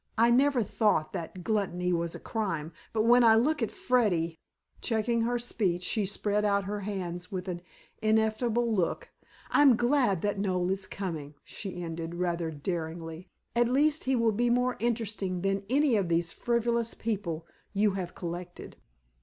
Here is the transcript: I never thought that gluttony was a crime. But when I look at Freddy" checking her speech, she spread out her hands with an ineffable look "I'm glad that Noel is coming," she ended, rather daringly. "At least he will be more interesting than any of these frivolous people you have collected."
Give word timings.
I 0.17 0.31
never 0.31 0.63
thought 0.63 1.13
that 1.13 1.43
gluttony 1.43 1.93
was 1.93 2.15
a 2.15 2.19
crime. 2.19 2.73
But 2.91 3.03
when 3.03 3.23
I 3.23 3.35
look 3.35 3.61
at 3.61 3.69
Freddy" 3.69 4.39
checking 4.81 5.21
her 5.21 5.37
speech, 5.37 5.83
she 5.83 6.05
spread 6.07 6.43
out 6.43 6.63
her 6.63 6.79
hands 6.79 7.31
with 7.31 7.47
an 7.47 7.61
ineffable 8.01 8.73
look 8.73 9.11
"I'm 9.51 9.75
glad 9.75 10.23
that 10.23 10.39
Noel 10.39 10.71
is 10.71 10.87
coming," 10.87 11.35
she 11.43 11.83
ended, 11.83 12.15
rather 12.15 12.49
daringly. 12.49 13.27
"At 13.55 13.69
least 13.69 14.05
he 14.05 14.15
will 14.15 14.31
be 14.31 14.49
more 14.49 14.75
interesting 14.79 15.41
than 15.41 15.61
any 15.69 15.95
of 15.97 16.09
these 16.09 16.33
frivolous 16.33 16.95
people 16.95 17.45
you 17.71 17.91
have 17.91 18.15
collected." 18.15 18.77